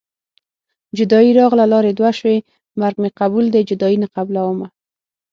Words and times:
جدايي 0.97 1.29
راغله 1.39 1.65
لارې 1.73 1.91
دوه 1.99 2.11
شوې 2.19 2.37
مرګ 2.79 2.95
مې 3.01 3.09
قبول 3.19 3.45
دی 3.53 3.61
جدايي 3.69 3.97
نه 4.03 4.07
قبلومه 4.15 4.67